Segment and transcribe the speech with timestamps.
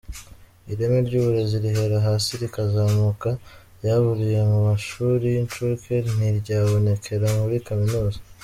[0.71, 3.29] Ireme ry’uburezi rihera hasi rikazamuka,
[3.77, 8.19] ryaburiye mu mashuri y’incuke ntiryabonekera muri kaminuza.